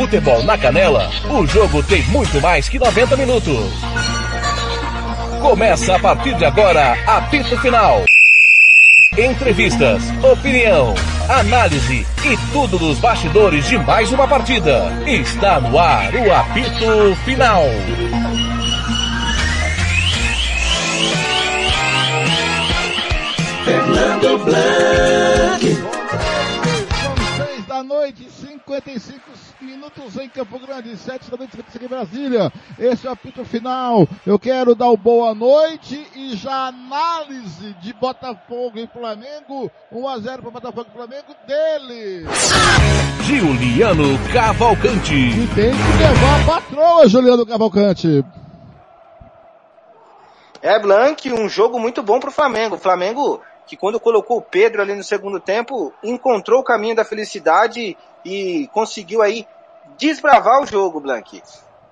[0.00, 3.70] futebol na canela, o jogo tem muito mais que 90 minutos.
[5.42, 8.02] Começa a partir de agora, apito final.
[9.18, 10.94] Entrevistas, opinião,
[11.28, 14.90] análise e tudo dos bastidores de mais uma partida.
[15.06, 17.64] Está no ar o apito final.
[23.66, 25.74] Fernando Blanc.
[27.02, 28.29] São seis da noite,
[28.70, 29.20] 55
[29.60, 32.52] minutos em Campo Grande, sete da noite em Brasília.
[32.78, 34.06] Esse é o apito final.
[34.24, 39.68] Eu quero dar o boa noite e já análise de Botafogo e Flamengo.
[39.90, 42.26] 1 a 0 para Botafogo e Flamengo dele.
[43.24, 45.14] Juliano Cavalcante.
[45.14, 48.24] E tem que levar a patroa, Juliano Cavalcante.
[50.62, 52.76] É, Blank, um jogo muito bom pro Flamengo.
[52.76, 57.04] O Flamengo, que quando colocou o Pedro ali no segundo tempo, encontrou o caminho da
[57.04, 59.46] felicidade e conseguiu aí
[59.98, 61.42] desbravar o jogo, Blank.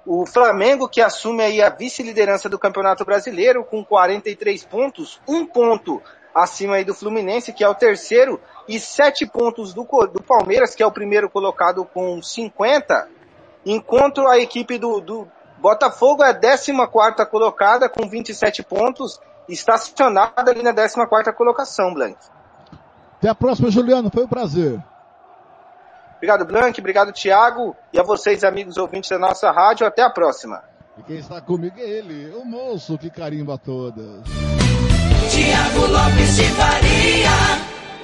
[0.07, 6.03] O Flamengo que assume aí a vice-liderança do Campeonato Brasileiro com 43 pontos, um ponto
[6.35, 10.83] acima aí do Fluminense, que é o terceiro, e sete pontos do, do Palmeiras, que
[10.83, 13.09] é o primeiro colocado com 50,
[13.67, 16.73] enquanto a equipe do, do Botafogo é a 14
[17.31, 22.17] colocada com 27 pontos, estacionada ali na 14 colocação, Blank.
[23.19, 24.11] Até a próxima, Juliano.
[24.11, 24.81] Foi um prazer.
[26.19, 26.81] Obrigado, Blank.
[26.81, 27.77] Obrigado, Thiago.
[27.93, 29.87] E a vocês, amigos ouvintes da nossa rádio.
[29.87, 30.63] Até a próxima.
[30.99, 34.25] E quem está comigo é ele, o moço que carimba todas.
[35.31, 37.31] Tiago Lopes de Faria.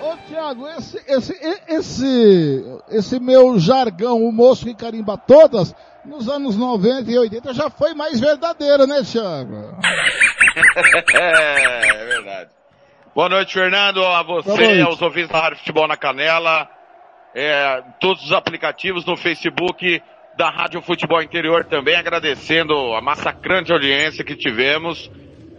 [0.00, 6.56] Ô, Thiago, esse, esse, esse, esse meu jargão, o moço que carimba todas, nos anos
[6.56, 9.76] 90 e 80 já foi mais verdadeiro, né, Thiago?
[11.14, 12.50] é, é verdade.
[13.12, 16.68] Boa noite, Fernando, a você, aos ouvintes da Rádio Futebol na Canela,
[17.34, 20.00] é, todos os aplicativos no Facebook
[20.36, 25.10] da Rádio Futebol Interior também, agradecendo a massacrante audiência que tivemos.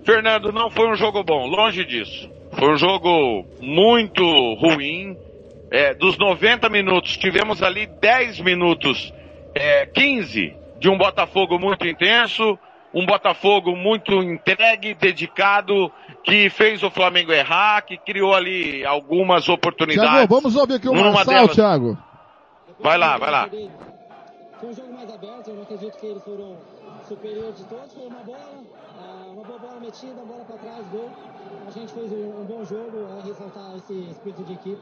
[0.06, 2.30] Fernando, não foi um jogo bom, longe disso.
[2.54, 4.24] Foi um jogo muito
[4.56, 5.18] ruim.
[5.72, 9.12] É, dos 90 minutos, tivemos ali 10 minutos,
[9.54, 12.58] é, 15 de um Botafogo muito intenso,
[12.96, 15.92] um Botafogo muito entregue, dedicado,
[16.24, 20.12] que fez o Flamengo errar, que criou ali algumas oportunidades.
[20.12, 21.56] Thiago, vamos ouvir aqui o Marçal, delas...
[21.56, 21.98] Thiago.
[22.80, 23.50] Vai lá, vai lá.
[23.50, 26.58] Foi um jogo mais aberto, eu não acredito que eles foram
[27.06, 27.94] superiores de todos.
[27.94, 28.64] Foi uma bola,
[29.34, 31.10] uma boa bola metida, bola para trás, gol.
[31.68, 34.82] A gente fez um bom jogo, é ressaltar esse espírito de equipe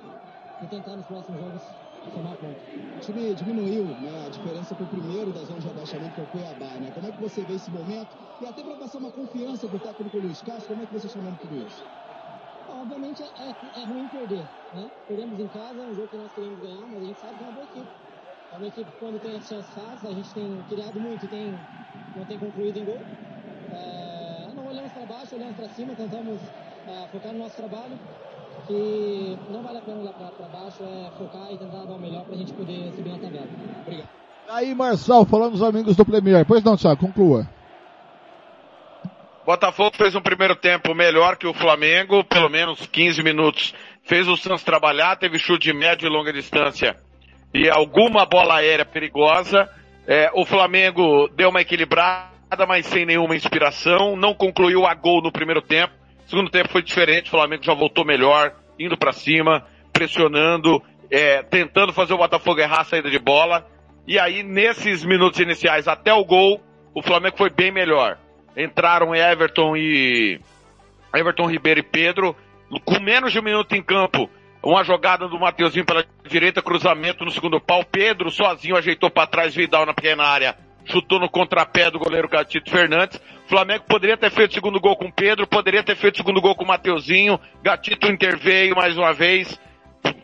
[0.62, 1.62] e tentar nos próximos jogos.
[2.03, 6.24] O time diminuiu né, a diferença para o primeiro da zona de abaixamento, que é
[6.24, 6.74] o Cuiabá.
[6.80, 6.91] Né?
[6.94, 8.08] Como é que você vê esse momento?
[8.41, 11.08] E até para passar uma confiança para o técnico Luiz Castro, como é que você
[11.08, 11.84] está chamando tudo isso?
[12.69, 14.46] Obviamente é, é, ruim perder.
[14.74, 14.92] Né?
[15.08, 17.44] Perdemos em casa, é um jogo que nós queremos ganhar, mas a gente sabe que
[17.44, 17.88] é uma boa equipe.
[18.52, 21.53] É uma equipe que quando tem as chances fáceis, a gente tem criado muito tem,
[22.16, 23.00] não tem concluído em gol.
[23.72, 26.40] É, não olhamos para baixo, olhamos para cima, tentamos
[26.88, 27.97] é, focar no nosso trabalho
[28.68, 32.24] que não vale a pena olhar para baixo, é focar e tentar dar o melhor
[32.24, 33.47] para a gente poder subir na tabela.
[33.81, 34.09] Obrigado.
[34.50, 36.46] Aí, Marçal, falando dos amigos do Premier.
[36.46, 37.47] Pois não, Thiago, conclua.
[39.46, 43.74] Botafogo fez um primeiro tempo melhor que o Flamengo, pelo menos 15 minutos.
[44.03, 46.97] Fez o Santos trabalhar, teve chute de média e longa distância
[47.53, 49.69] e alguma bola aérea perigosa.
[50.08, 54.16] É, o Flamengo deu uma equilibrada, mas sem nenhuma inspiração.
[54.16, 55.94] Não concluiu a gol no primeiro tempo.
[56.28, 61.94] Segundo tempo foi diferente, o Flamengo já voltou melhor, indo para cima, pressionando, é, tentando
[61.94, 63.68] fazer o Botafogo errar a saída de bola.
[64.08, 66.62] E aí, nesses minutos iniciais, até o gol,
[66.94, 68.18] o Flamengo foi bem melhor.
[68.56, 70.40] Entraram Everton e
[71.14, 72.36] Everton Ribeiro e Pedro,
[72.84, 74.30] com menos de um minuto em campo.
[74.62, 77.84] Uma jogada do Mateuzinho pela direita, cruzamento no segundo pau.
[77.84, 80.56] Pedro sozinho ajeitou para trás, Vidal na pequena área
[80.86, 83.22] chutou no contrapé do goleiro Gatito Fernandes.
[83.48, 86.56] Flamengo poderia ter feito o segundo gol com Pedro, poderia ter feito o segundo gol
[86.56, 87.40] com o Mateuzinho.
[87.62, 89.59] Gatito interveio mais uma vez.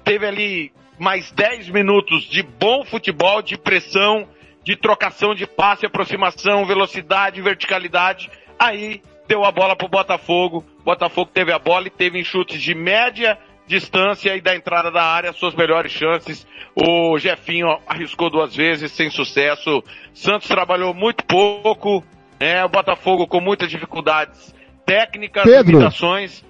[0.04, 4.28] Teve ali mais 10 minutos de bom futebol, de pressão,
[4.64, 8.30] de trocação de passe, aproximação, velocidade, verticalidade.
[8.58, 10.66] Aí deu a bola pro Botafogo.
[10.84, 13.38] Botafogo teve a bola e teve chutes de média
[13.70, 16.46] distância e da entrada da área, suas melhores chances.
[16.76, 19.84] O Jefinho arriscou duas vezes, sem sucesso.
[20.12, 22.04] Santos trabalhou muito pouco,
[22.40, 22.64] né?
[22.66, 24.54] O Botafogo com muitas dificuldades
[24.86, 25.72] técnicas, Pedro.
[25.74, 26.44] limitações.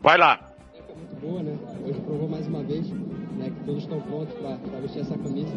[0.00, 0.40] Vai lá.
[0.74, 1.58] É muito boa, né?
[1.84, 5.54] Hoje provou mais uma vez né, que todos estão prontos para vestir essa camisa.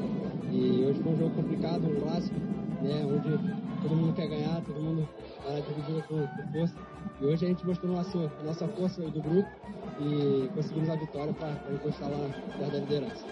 [0.51, 2.39] E hoje foi um jogo complicado, um clássico,
[2.81, 3.06] né?
[3.06, 3.38] Onde
[3.81, 5.07] todo mundo quer ganhar, todo mundo
[5.39, 6.75] está dividindo com, com força.
[7.21, 9.50] E hoje a gente mostrou nossa, nossa força do grupo
[10.00, 13.25] e conseguimos a vitória para encostar lá perto da liderança.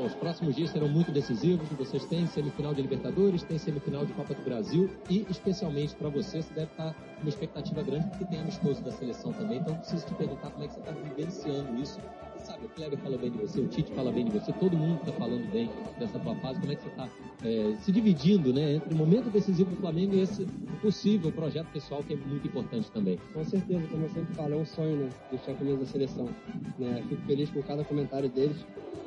[0.00, 1.68] Bom, os próximos dias serão muito decisivos.
[1.76, 6.40] Vocês têm semifinal de Libertadores, tem semifinal de Copa do Brasil e, especialmente para você,
[6.40, 9.58] você deve estar com uma expectativa grande porque tem amistoso da seleção também.
[9.58, 12.00] Então, preciso te perguntar como é que você está vivenciando isso.
[12.38, 15.00] Sabe, o Kleber fala bem de você, o Tite fala bem de você, todo mundo
[15.00, 15.68] está falando bem
[15.98, 16.58] dessa tua fase.
[16.58, 17.08] Como é que você está
[17.44, 20.46] é, se dividindo né, entre o momento decisivo do Flamengo e esse
[20.80, 23.18] possível projeto pessoal que é muito importante também?
[23.34, 25.10] Com certeza, como eu sempre falo, é um sonho, né?
[25.30, 26.30] Deixar a camisa da seleção.
[26.78, 27.04] Né?
[27.06, 28.64] Fico feliz com cada comentário deles.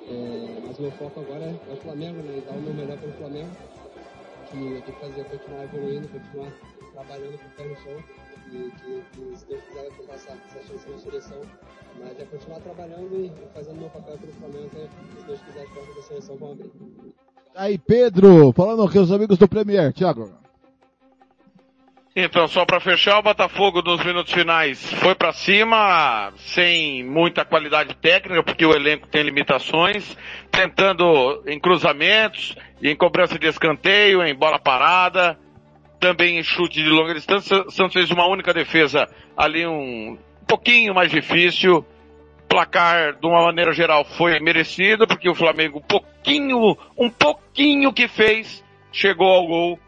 [0.08, 2.38] É, mas meu foco agora é, o Flamengo, né?
[2.38, 3.50] E dar o meu melhor pelo Flamengo.
[4.50, 6.52] Que eu tenho que fazer continuar evoluindo, continuar
[6.94, 8.04] trabalhando com o pé no chão.
[8.52, 11.42] E que, que se Deus quiser vai tentar essa, chance na seleção.
[12.00, 14.70] Mas é continuar trabalhando e fazendo meu papel pelo Flamengo,
[15.20, 16.72] se Deus quiser as portas da seleção vão abrir.
[17.56, 20.43] Aí, Pedro, falando com os amigos do Premier, Thiago.
[22.16, 27.96] Então, só para fechar, o Botafogo nos minutos finais foi para cima, sem muita qualidade
[27.96, 30.16] técnica, porque o elenco tem limitações,
[30.52, 35.40] tentando em cruzamentos, em cobrança de escanteio, em bola parada,
[36.00, 37.66] também em chute de longa distância.
[37.70, 40.16] Santos fez uma única defesa ali um
[40.48, 41.84] pouquinho mais difícil.
[42.48, 48.08] Placar, de uma maneira geral, foi merecido, porque o Flamengo, um pouquinho, um pouquinho que
[48.08, 49.80] fez, chegou ao gol.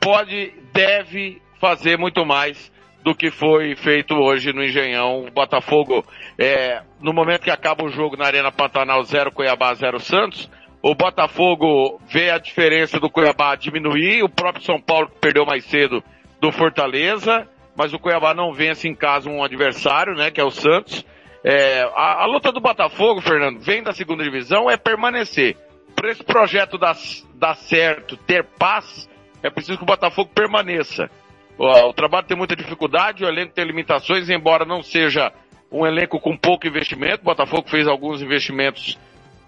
[0.00, 2.72] Pode, deve fazer muito mais
[3.02, 5.24] do que foi feito hoje no Engenhão.
[5.26, 6.04] O Botafogo,
[6.38, 10.50] é, no momento que acaba o jogo na Arena Pantanal 0 Cuiabá 0 Santos,
[10.82, 15.64] o Botafogo vê a diferença do Cuiabá diminuir, o próprio São Paulo que perdeu mais
[15.64, 16.02] cedo
[16.40, 20.50] do Fortaleza, mas o Cuiabá não vence em casa um adversário, né, que é o
[20.50, 21.04] Santos.
[21.44, 25.56] É, a, a, luta do Botafogo, Fernando, vem da segunda divisão, é permanecer.
[25.94, 26.96] Para esse projeto dar,
[27.34, 29.08] dar certo, ter paz,
[29.42, 31.08] é preciso que o Botafogo permaneça.
[31.58, 35.32] O, trabalho tem muita dificuldade, o elenco tem limitações, embora não seja
[35.72, 37.22] um elenco com pouco investimento.
[37.22, 38.98] O Botafogo fez alguns investimentos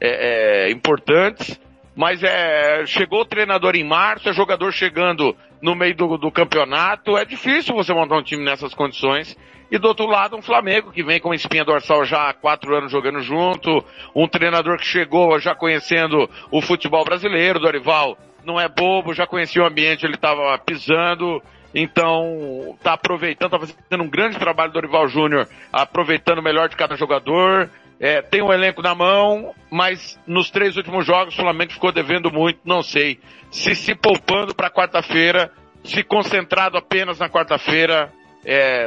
[0.01, 1.61] é, é, importantes,
[1.95, 7.19] mas é, chegou o treinador em março, é jogador chegando no meio do, do, campeonato.
[7.19, 9.37] É difícil você montar um time nessas condições.
[9.71, 12.91] E do outro lado, um Flamengo que vem com espinha dorsal já há quatro anos
[12.91, 13.85] jogando junto,
[14.15, 19.63] um treinador que chegou já conhecendo o futebol brasileiro, Dorival não é bobo, já conhecia
[19.63, 21.43] o ambiente, ele estava pisando.
[21.75, 26.77] Então, está aproveitando, está fazendo um grande trabalho do Dorival Júnior, aproveitando o melhor de
[26.77, 27.71] cada jogador.
[28.01, 32.31] É, tem um elenco na mão, mas nos três últimos jogos o Flamengo ficou devendo
[32.33, 33.19] muito, não sei.
[33.51, 35.51] Se se poupando para quarta-feira,
[35.85, 38.13] se concentrado apenas na quarta-feira.
[38.45, 38.87] É,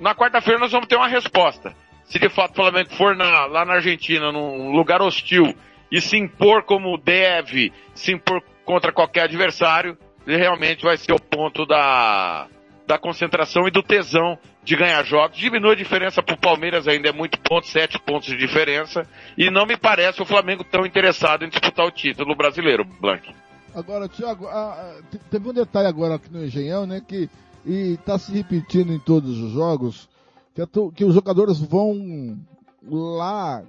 [0.00, 1.74] na quarta-feira nós vamos ter uma resposta.
[2.04, 5.54] Se de fato o Flamengo for na, lá na Argentina, num lugar hostil,
[5.90, 9.96] e se impor como deve, se impor contra qualquer adversário,
[10.26, 12.48] realmente vai ser o ponto da,
[12.86, 15.38] da concentração e do tesão de ganhar jogos.
[15.38, 19.06] Diminui a diferença para o Palmeiras ainda, é muito ponto, sete pontos de diferença.
[19.38, 23.32] E não me parece o Flamengo tão interessado em disputar o título brasileiro, Blank.
[23.74, 25.00] Agora, Thiago, ah,
[25.30, 27.28] teve um detalhe agora aqui no Engenhão, né, que
[27.66, 30.08] está se repetindo em todos os jogos,
[30.54, 32.38] que, a, que os jogadores vão
[32.82, 33.62] lá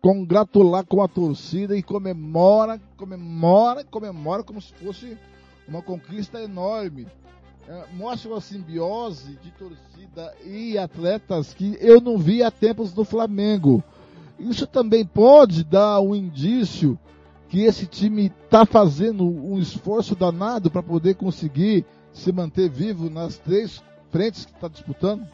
[0.00, 5.16] congratular com a torcida e comemora, comemora, comemora como se fosse
[5.68, 7.06] uma conquista enorme.
[7.68, 13.04] É, mostra uma simbiose de torcida e atletas que eu não vi há tempos no
[13.04, 13.84] Flamengo.
[14.38, 16.98] Isso também pode dar um indício
[17.50, 23.38] que esse time está fazendo um esforço danado para poder conseguir se manter vivo nas
[23.38, 25.26] três frentes que está disputando?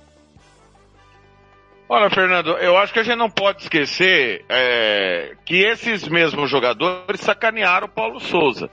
[1.89, 7.21] Olha, Fernando, eu acho que a gente não pode esquecer é, que esses mesmos jogadores
[7.21, 8.71] sacanearam o Paulo Souza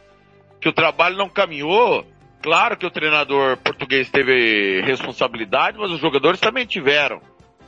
[0.61, 2.05] que o trabalho não caminhou.
[2.41, 7.19] Claro que o treinador português teve responsabilidade, mas os jogadores também tiveram.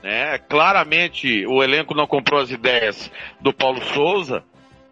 [0.02, 0.38] Né?
[0.38, 4.44] Claramente o elenco não comprou as ideias do Paulo Souza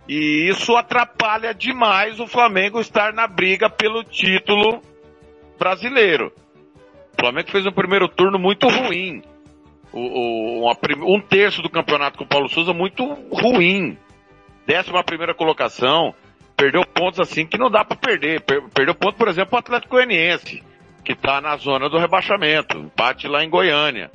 [0.08, 4.82] e isso atrapalha demais o Flamengo estar na briga pelo título
[5.60, 6.34] brasileiro.
[7.14, 9.22] O Flamengo fez um primeiro turno muito ruim.
[9.92, 13.98] O, o, uma, um terço do campeonato com o Paulo Souza muito ruim.
[14.66, 16.16] Décima primeira colocação
[16.62, 18.42] perdeu pontos assim que não dá para perder.
[18.72, 20.64] Perdeu ponto, por exemplo, o Atlético Goianiense,
[21.04, 24.12] que está na zona do rebaixamento, empate lá em Goiânia.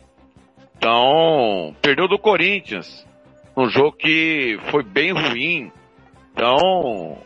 [0.78, 3.04] Então, perdeu do Corinthians,
[3.56, 5.72] um jogo que foi bem ruim.
[6.32, 7.18] Então,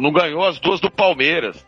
[0.00, 1.62] não ganhou as duas do Palmeiras.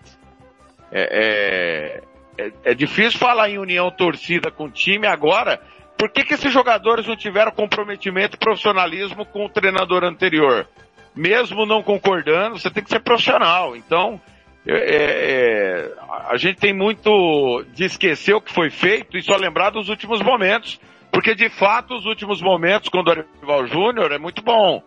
[0.91, 2.01] É,
[2.39, 5.61] é, é, é difícil falar em união torcida com o time agora.
[5.99, 10.67] Por que, que esses jogadores não tiveram comprometimento e profissionalismo com o treinador anterior?
[11.15, 13.77] Mesmo não concordando, você tem que ser profissional.
[13.77, 14.21] Então,
[14.67, 15.93] é, é,
[16.29, 20.21] a gente tem muito de esquecer o que foi feito e só lembrar dos últimos
[20.21, 24.83] momentos, porque de fato os últimos momentos com o Dorival Júnior é muito bom.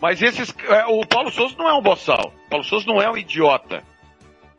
[0.00, 2.32] Mas esses, é, o Paulo Souza não é um boçal.
[2.46, 3.82] O Paulo Souza não é um idiota.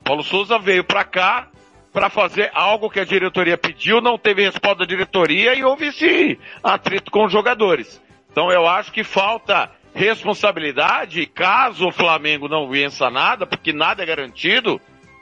[0.01, 1.47] O Paulo Souza veio para cá
[1.91, 6.39] para fazer algo que a diretoria pediu, não teve resposta da diretoria e houve esse
[6.63, 8.01] atrito com os jogadores.
[8.31, 14.05] Então eu acho que falta responsabilidade, caso o Flamengo não vença nada, porque nada é
[14.05, 14.79] garantido,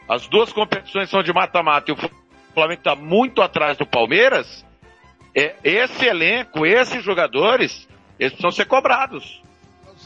[0.07, 1.97] as duas competições são de mata-mata e o
[2.53, 4.65] Flamengo está muito atrás do Palmeiras,
[5.35, 9.41] é, esse elenco, esses jogadores, eles precisam ser cobrados.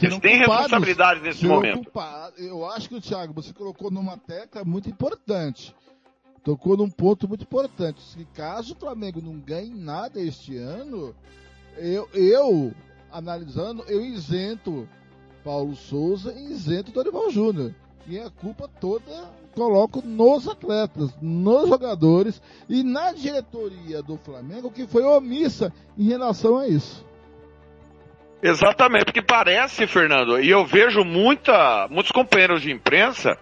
[0.01, 1.84] Eles têm responsabilidade nesse momento.
[1.84, 2.39] Culpados.
[2.39, 5.74] Eu acho que o Thiago, você colocou numa tecla muito importante.
[6.43, 8.01] Tocou num ponto muito importante.
[8.01, 11.15] Se caso o Flamengo não ganhe nada este ano,
[11.77, 12.74] eu, eu
[13.13, 14.88] analisando, eu isento
[15.43, 17.74] Paulo Souza e isento Dorival Júnior.
[18.08, 24.88] E a culpa toda coloco nos atletas, nos jogadores e na diretoria do Flamengo que
[24.88, 27.05] foi omissa em relação a isso.
[28.41, 33.38] Exatamente, porque parece, Fernando, e eu vejo muita, muitos companheiros de imprensa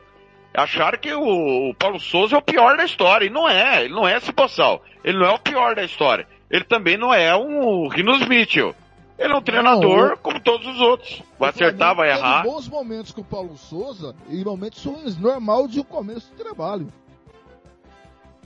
[0.53, 3.25] achar que o, o, Paulo Souza é o pior da história.
[3.25, 4.83] E não é, ele não é esse boçal.
[5.03, 6.27] Ele não é o pior da história.
[6.49, 8.75] Ele também não é um Rinos Mitchell.
[9.21, 11.21] Ele é um treinador não, como todos os outros.
[11.37, 12.41] Vai acertar, vai errar.
[12.41, 16.87] bons momentos com o Paulo Souza e momentos ruins, normal de um começo de trabalho.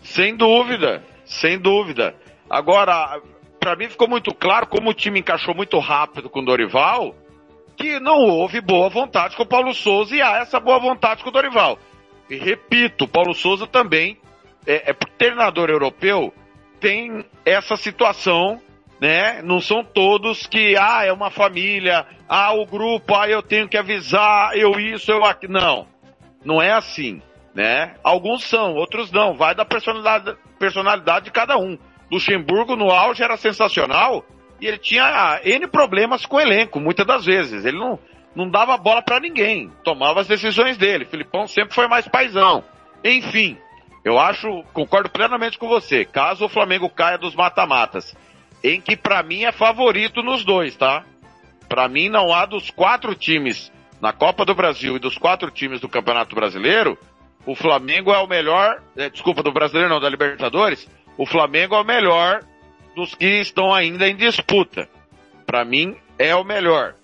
[0.01, 2.13] Sem dúvida, sem dúvida.
[2.50, 3.22] Agora,
[3.58, 7.15] para mim ficou muito claro como o time encaixou muito rápido com o Dorival,
[7.77, 11.29] que não houve boa vontade com o Paulo Souza e há essa boa vontade com
[11.29, 11.79] o Dorival.
[12.29, 14.17] E repito, o Paulo Souza também
[14.67, 16.34] é, é treinador europeu
[16.82, 18.62] tem essa situação
[19.05, 19.39] né?
[19.43, 23.77] Não são todos que, ah, é uma família, ah, o grupo, ah, eu tenho que
[23.77, 25.53] avisar, eu isso, eu aquilo.
[25.53, 25.88] Não,
[26.43, 27.21] não é assim,
[27.53, 27.93] né?
[28.03, 29.35] Alguns são, outros não.
[29.35, 31.77] Vai da personalidade, personalidade de cada um.
[32.12, 34.25] Luxemburgo no auge era sensacional
[34.59, 37.63] e ele tinha N problemas com o elenco, muitas das vezes.
[37.63, 38.00] Ele não,
[38.35, 41.05] não dava bola para ninguém, tomava as decisões dele.
[41.05, 42.63] Filipão sempre foi mais paisão.
[43.03, 43.55] Enfim,
[44.03, 46.05] eu acho, concordo plenamente com você.
[46.05, 48.15] Caso o Flamengo caia dos mata-matas
[48.63, 51.03] em que para mim é favorito nos dois, tá?
[51.67, 53.71] Para mim não há dos quatro times
[54.01, 56.97] na Copa do Brasil e dos quatro times do Campeonato Brasileiro,
[57.45, 61.81] o Flamengo é o melhor, é, desculpa, do Brasileiro não, da Libertadores, o Flamengo é
[61.81, 62.41] o melhor
[62.95, 64.89] dos que estão ainda em disputa.
[65.45, 66.95] Para mim é o melhor.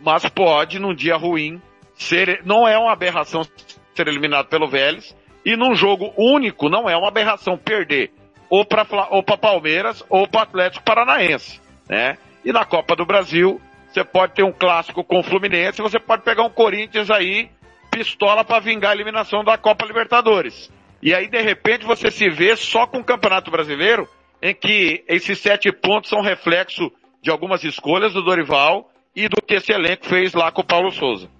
[0.00, 1.60] Mas pode, num dia ruim,
[1.94, 3.42] ser, não é uma aberração
[3.94, 8.10] ser eliminado pelo Vélez, e num jogo único não é uma aberração perder
[8.52, 12.18] ou para ou Palmeiras ou para Atlético Paranaense, né?
[12.44, 16.22] E na Copa do Brasil, você pode ter um clássico com o Fluminense, você pode
[16.22, 17.48] pegar um Corinthians aí,
[17.90, 20.70] pistola para vingar a eliminação da Copa Libertadores.
[21.00, 24.06] E aí, de repente, você se vê só com o Campeonato Brasileiro,
[24.42, 26.92] em que esses sete pontos são reflexo
[27.22, 30.90] de algumas escolhas do Dorival e do que esse elenco fez lá com o Paulo
[30.90, 31.30] Souza.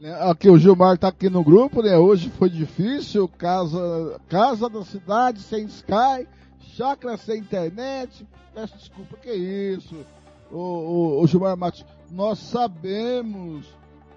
[0.00, 1.96] Né, aqui o Gilmar tá aqui no grupo, né?
[1.96, 6.26] Hoje foi difícil, casa, casa da cidade sem Sky,
[6.60, 8.26] chácara sem internet.
[8.54, 10.06] Peço desculpa, que isso?
[10.52, 13.66] O, o, o Gilmar Matos, nós sabemos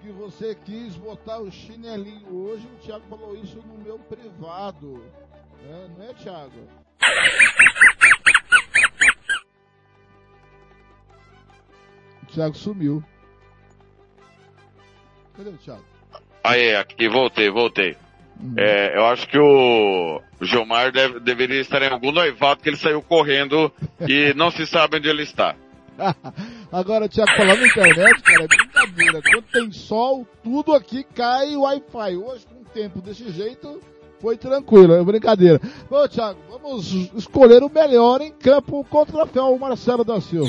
[0.00, 5.02] que você quis botar o chinelinho hoje, o Thiago falou isso no meu privado.
[5.64, 5.90] Né?
[5.96, 6.52] Não é, Thiago?
[12.22, 13.02] O Thiago sumiu.
[15.36, 15.84] Cadê o Thiago?
[16.44, 17.96] Aí, aqui, voltei, voltei.
[18.40, 18.54] Uhum.
[18.56, 23.00] É, eu acho que o Gilmar deve, deveria estar em algum noivado que ele saiu
[23.00, 25.54] correndo e não se sabe onde ele está.
[26.72, 29.20] Agora, Thiago, falando na internet, cara, é brincadeira.
[29.22, 32.16] Quando tem sol, tudo aqui cai Wi-Fi.
[32.16, 33.80] Hoje, com o tempo desse jeito,
[34.20, 35.60] foi tranquilo, é brincadeira.
[35.88, 40.48] Bom, Thiago, vamos escolher o melhor em campo contra o troféu Marcelo da Silva.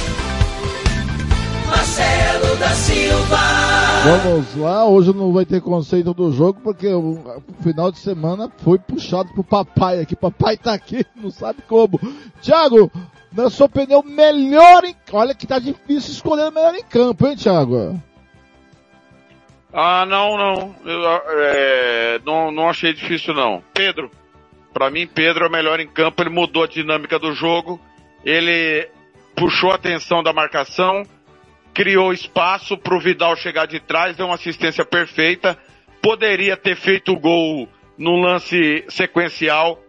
[1.71, 3.37] Marcelo da Silva.
[4.03, 8.77] Vamos lá, hoje não vai ter conceito do jogo porque o, final de semana foi
[8.77, 10.13] puxado pro papai aqui.
[10.13, 11.97] Papai tá aqui, não sabe como.
[12.41, 12.91] Thiago,
[13.31, 14.93] na sua opinião, melhor em.
[15.13, 17.97] Olha que tá difícil escolher o melhor em campo, hein, Thiago?
[19.73, 20.75] Ah, não, não.
[20.83, 23.63] Eu, é, não, não achei difícil, não.
[23.73, 24.11] Pedro.
[24.73, 26.21] Para mim, Pedro é o melhor em campo.
[26.21, 27.79] Ele mudou a dinâmica do jogo.
[28.25, 28.89] Ele
[29.35, 31.05] puxou a atenção da marcação
[31.73, 35.57] criou espaço para o Vidal chegar de trás, deu uma assistência perfeita,
[36.01, 39.79] poderia ter feito o gol no lance sequencial,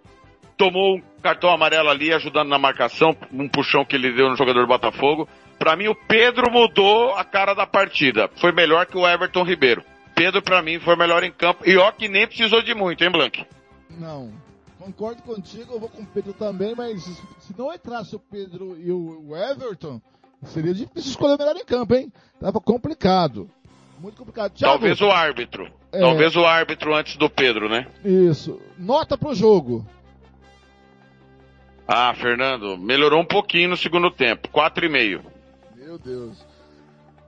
[0.56, 4.66] tomou cartão amarelo ali ajudando na marcação, um puxão que ele deu no jogador do
[4.66, 5.28] Botafogo.
[5.58, 8.28] Para mim, o Pedro mudou a cara da partida.
[8.36, 9.84] Foi melhor que o Everton Ribeiro.
[10.14, 11.62] Pedro, para mim, foi melhor em campo.
[11.64, 13.46] E ó, que nem precisou de muito, hein, Blank?
[13.90, 14.32] Não.
[14.78, 18.90] Concordo contigo, eu vou com o Pedro também, mas se não entrasse o Pedro e
[18.90, 20.00] o Everton,
[20.44, 22.12] seria difícil escolher o melhor em campo, hein?
[22.40, 23.48] Tava complicado.
[23.98, 24.52] Muito complicado.
[24.52, 25.70] Thiago, Talvez o árbitro.
[25.92, 26.00] É...
[26.00, 27.86] Talvez o árbitro antes do Pedro, né?
[28.04, 28.60] Isso.
[28.78, 29.86] Nota pro jogo.
[31.86, 34.48] Ah, Fernando, melhorou um pouquinho no segundo tempo.
[34.48, 35.20] 4,5.
[35.76, 36.44] Meu Deus.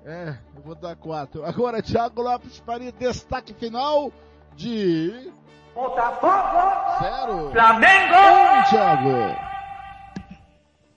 [0.04, 1.44] É, eu vou dar 4.
[1.44, 4.12] Agora, Thiago Lopes Faria, destaque final
[4.54, 5.30] de.
[5.74, 7.02] Botafogo!
[7.02, 7.50] Zero.
[7.50, 8.14] Flamengo!
[8.14, 9.53] Um, Thiago.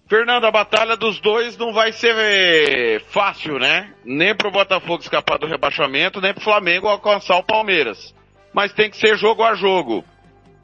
[0.07, 3.93] Fernando, a batalha dos dois não vai ser fácil, né?
[4.05, 8.15] Nem pro Botafogo escapar do rebaixamento, nem pro Flamengo alcançar o Palmeiras.
[8.53, 10.05] Mas tem que ser jogo a jogo.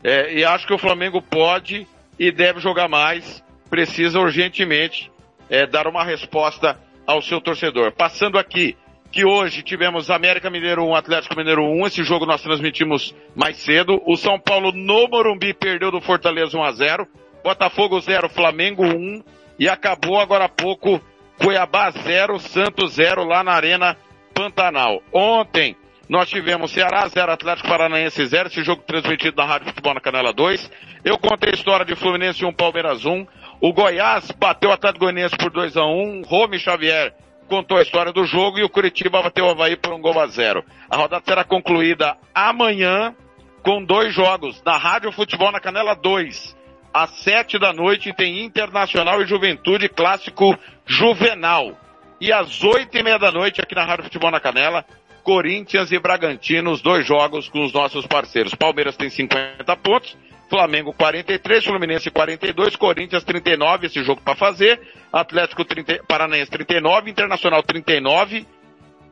[0.01, 1.85] É, e acho que o Flamengo pode
[2.17, 3.43] e deve jogar mais.
[3.69, 5.12] Precisa urgentemente
[5.50, 7.91] é, dar uma resposta ao seu torcedor.
[7.91, 8.77] Passando aqui,
[9.12, 11.88] que hoje tivemos América Mineiro 1, Atlético Mineiro 1.
[11.88, 14.01] Esse jogo nós transmitimos mais cedo.
[14.05, 17.07] O São Paulo no Morumbi perdeu do Fortaleza 1 a 0.
[17.43, 19.23] Botafogo 0, Flamengo 1
[19.59, 21.01] e acabou agora há pouco
[21.38, 23.97] Cuiabá 0, Santos 0 lá na Arena
[24.33, 25.01] Pantanal.
[25.12, 25.75] Ontem
[26.07, 30.31] nós tivemos Ceará 0, Atlético Paranaense 0, esse jogo transmitido na Rádio Futebol na Canela
[30.31, 30.71] 2.
[31.03, 33.27] Eu contei a história de Fluminense 1, Palmeiras 1.
[33.59, 36.21] O Goiás bateu o Atlético Goianiense por 2 a 1.
[36.25, 37.13] Rome Xavier
[37.47, 40.27] contou a história do jogo e o Curitiba bateu o Havaí por um gol a
[40.27, 40.63] zero.
[40.89, 43.13] A rodada será concluída amanhã
[43.62, 46.62] com dois jogos na Rádio Futebol na Canela 2
[46.93, 51.77] às sete da noite tem Internacional e Juventude Clássico Juvenal.
[52.21, 54.85] E às oito e meia da noite, aqui na Rádio Futebol na Canela,
[55.23, 58.53] Corinthians e Bragantino, os dois jogos com os nossos parceiros.
[58.53, 60.15] Palmeiras tem 50 pontos,
[60.50, 64.79] Flamengo 43, Fluminense 42, Corinthians 39, esse jogo para fazer,
[65.12, 68.45] Atlético 30, Paranaense 39, Internacional 39,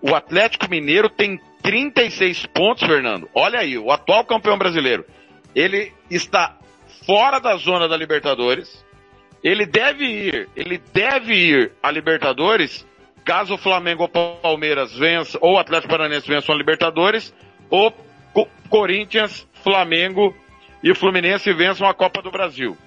[0.02, 3.30] o Atlético Mineiro tem 36 pontos, Fernando.
[3.34, 5.06] Olha aí, o atual campeão brasileiro.
[5.56, 6.58] Ele está
[7.12, 8.86] fora da zona da Libertadores.
[9.44, 12.88] Ele deve ir, ele deve ir à Libertadores
[13.26, 17.36] caso o Flamengo ou Palmeiras vença, ou o Atlético Paranaense vençam a Libertadores,
[17.70, 17.94] ou
[18.70, 20.34] Corinthians, Flamengo
[20.82, 22.78] e Fluminense vençam a Copa do Brasil.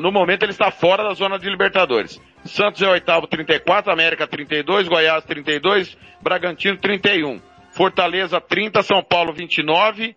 [0.00, 2.20] No momento ele está fora da zona de Libertadores.
[2.44, 7.40] Santos é oitavo, 34, América 32, Goiás 32, Bragantino 31.
[7.70, 10.16] Fortaleza 30, São Paulo 29,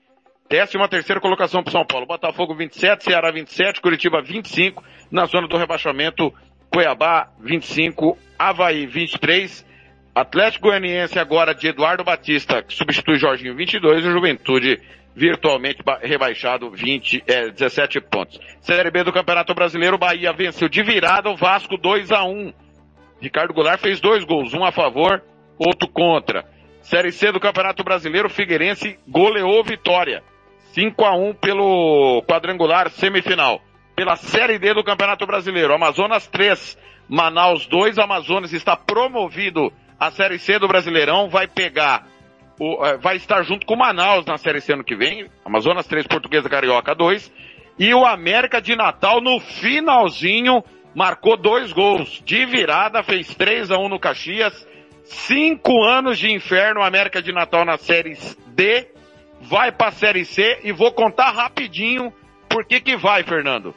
[0.51, 2.05] Décima terceira colocação para São Paulo.
[2.05, 4.83] Botafogo 27, Ceará 27, Curitiba 25.
[5.09, 6.33] Na zona do rebaixamento,
[6.69, 9.65] Cuiabá 25, Havaí 23.
[10.13, 14.81] Atlético Goianiense agora de Eduardo Batista, que substitui Jorginho 22 e Juventude
[15.15, 18.37] virtualmente rebaixado 20, é, 17 pontos.
[18.59, 22.53] Série B do Campeonato Brasileiro, Bahia venceu de virada o Vasco 2 a 1.
[23.21, 25.23] Ricardo Goulart fez dois gols, um a favor,
[25.57, 26.43] outro contra.
[26.81, 30.21] Série C do Campeonato Brasileiro, Figueirense goleou Vitória.
[30.73, 33.61] 5 a 1 pelo quadrangular semifinal.
[33.95, 35.73] Pela Série D do Campeonato Brasileiro.
[35.73, 36.77] Amazonas 3,
[37.09, 37.99] Manaus 2.
[37.99, 41.29] Amazonas está promovido à Série C do Brasileirão.
[41.29, 42.07] Vai pegar,
[42.57, 45.29] o, eh, vai estar junto com Manaus na Série C ano que vem.
[45.43, 47.31] Amazonas 3, Portuguesa Carioca 2.
[47.77, 50.63] E o América de Natal no finalzinho
[50.95, 52.21] marcou dois gols.
[52.25, 54.65] De virada, fez 3 a 1 no Caxias.
[55.03, 58.87] Cinco anos de inferno, América de Natal na Série D
[59.41, 62.13] vai para a Série C e vou contar rapidinho
[62.47, 63.73] por que que vai, Fernando.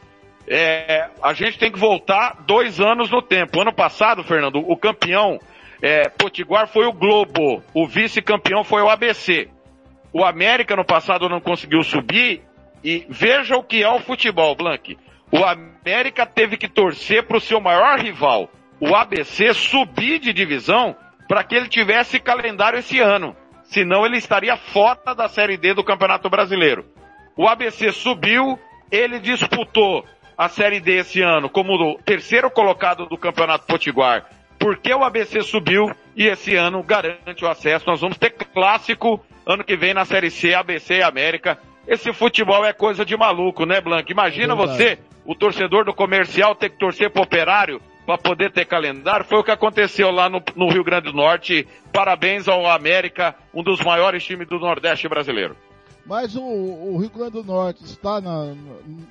[0.46, 3.60] É, a gente tem que voltar dois anos no tempo.
[3.60, 5.38] Ano passado, Fernando, o campeão
[5.80, 9.48] é, Potiguar foi o Globo, o vice-campeão foi o ABC.
[10.12, 12.42] O América no passado não conseguiu subir
[12.82, 14.98] e veja o que é o futebol, Blank.
[15.32, 20.94] O América teve que torcer para o seu maior rival, o ABC, subir de divisão
[21.26, 25.84] para que ele tivesse calendário esse ano senão ele estaria fora da Série D do
[25.84, 26.84] Campeonato Brasileiro.
[27.36, 28.58] O ABC subiu,
[28.90, 30.04] ele disputou
[30.36, 34.26] a Série D esse ano como o terceiro colocado do Campeonato Potiguar,
[34.58, 37.86] porque o ABC subiu e esse ano garante o acesso.
[37.86, 41.58] Nós vamos ter clássico ano que vem na Série C, ABC e América.
[41.86, 44.10] Esse futebol é coisa de maluco, né, Blanco?
[44.10, 48.66] Imagina é você, o torcedor do comercial, ter que torcer pro operário para poder ter
[48.66, 49.24] calendário.
[49.24, 51.66] Foi o que aconteceu lá no, no, Rio Grande do Norte.
[51.92, 55.56] Parabéns ao América, um dos maiores times do Nordeste brasileiro.
[56.06, 58.54] Mas o, o Rio Grande do Norte está na,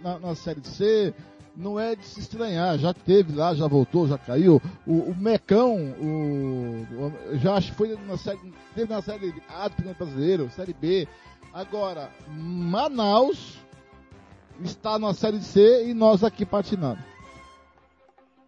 [0.02, 1.14] na, na, Série C,
[1.56, 2.78] não é de se estranhar.
[2.78, 4.62] Já teve lá, já voltou, já caiu.
[4.86, 8.40] O, o Mecão, o, já acho que foi na série,
[8.76, 11.08] teve na Série A do Brasileiro, Série B.
[11.52, 13.58] Agora, Manaus
[14.64, 17.12] está na Série C e nós aqui patinando.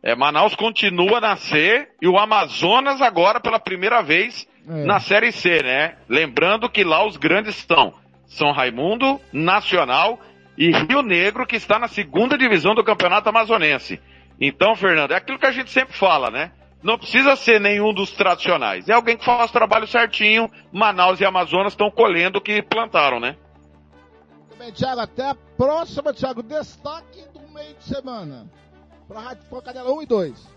[0.06, 4.86] É, Manaus continua na C e o Amazonas agora pela primeira vez É.
[4.86, 5.96] na Série C, né?
[6.08, 7.92] Lembrando que lá os grandes estão
[8.28, 10.20] São Raimundo, Nacional
[10.56, 14.00] e Rio Negro, que está na segunda divisão do Campeonato Amazonense.
[14.40, 16.52] Então, Fernando, é aquilo que a gente sempre fala, né?
[16.84, 18.88] Não precisa ser nenhum dos tradicionais.
[18.88, 20.52] É alguém que faz o trabalho certinho.
[20.72, 23.36] Manaus e Amazonas estão colhendo o que plantaram, né?
[24.38, 26.44] Muito bem, Thiago, até a próxima, Thiago.
[26.44, 28.46] Destaque do meio de semana.
[29.08, 30.56] Para a Rádio Futebol Canela 1 e 2.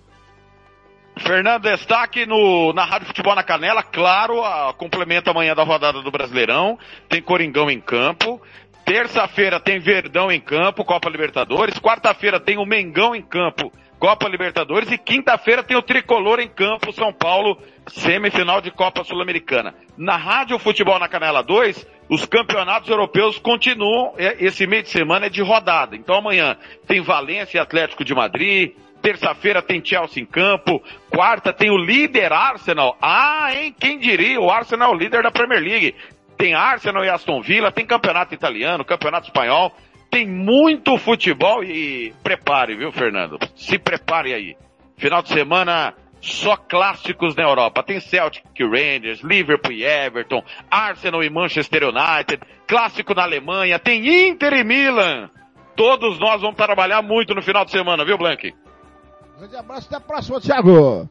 [1.18, 6.10] Fernando, destaque no, na Rádio Futebol na Canela, claro, a, complementa amanhã da rodada do
[6.10, 8.40] Brasileirão, tem Coringão em campo,
[8.84, 14.90] terça-feira tem Verdão em campo, Copa Libertadores, quarta-feira tem o Mengão em campo, Copa Libertadores,
[14.92, 19.74] e quinta-feira tem o Tricolor em campo, São Paulo, semifinal de Copa Sul-Americana.
[19.96, 25.26] Na Rádio Futebol na Canela 2, os campeonatos europeus continuam, é, esse meio de semana
[25.26, 30.26] é de rodada, então amanhã tem Valência e Atlético de Madrid, Terça-feira tem Chelsea em
[30.26, 30.82] campo.
[31.08, 32.96] Quarta tem o líder Arsenal.
[33.00, 33.74] Ah, hein?
[33.78, 34.40] Quem diria?
[34.40, 35.94] O Arsenal é líder da Premier League.
[36.36, 39.72] Tem Arsenal e Aston Villa, tem campeonato italiano, campeonato espanhol.
[40.10, 43.38] Tem muito futebol e prepare, viu, Fernando?
[43.54, 44.56] Se prepare aí.
[44.96, 47.82] Final de semana só clássicos na Europa.
[47.82, 54.28] Tem Celtic e Rangers, Liverpool e Everton, Arsenal e Manchester United, clássico na Alemanha, tem
[54.28, 55.30] Inter e Milan.
[55.76, 58.52] Todos nós vamos trabalhar muito no final de semana, viu, Blank?
[59.38, 61.08] Grande abraço, até a próxima, Thiago.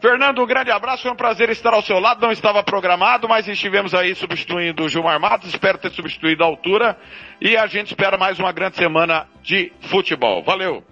[0.00, 3.48] Fernando, um grande abraço, foi um prazer estar ao seu lado, não estava programado, mas
[3.48, 6.96] estivemos aí substituindo o Gilmar Matos, espero ter substituído a altura,
[7.40, 10.42] e a gente espera mais uma grande semana de futebol.
[10.42, 10.84] Valeu!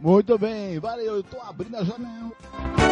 [0.00, 2.89] Muito bem, valeu, eu tô abrindo a janela.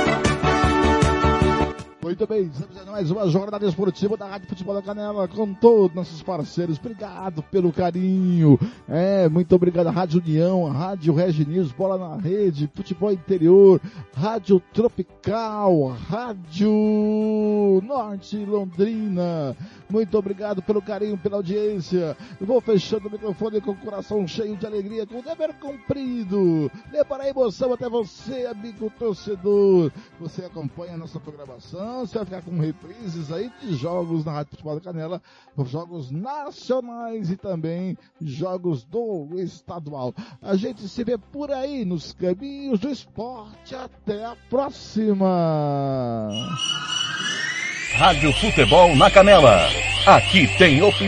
[2.09, 6.23] Muito bem, estamos mais uma jornada esportiva da Rádio Futebol da Canela com todos nossos
[6.23, 6.79] parceiros.
[6.79, 8.59] Obrigado pelo carinho.
[8.89, 13.79] É, muito obrigado Rádio União, Rádio Regi News, Bola na Rede, Futebol Interior,
[14.15, 16.73] Rádio Tropical, Rádio
[17.85, 19.55] Norte Londrina.
[19.91, 22.17] Muito obrigado pelo carinho, pela audiência.
[22.41, 26.71] Eu vou fechando o microfone com o coração cheio de alegria, com o dever cumprido.
[26.91, 29.93] Levar a emoção até você, amigo torcedor.
[30.21, 34.51] Você acompanha a nossa programação, você vai ficar com reprises aí de jogos na Rádio
[34.51, 35.23] Futebol da Canela,
[35.65, 40.15] jogos nacionais e também jogos do estadual.
[40.41, 43.75] A gente se vê por aí nos caminhos do esporte.
[43.75, 46.29] Até a próxima.
[47.97, 49.69] Rádio Futebol na Canela.
[50.07, 51.07] Aqui tem opinião.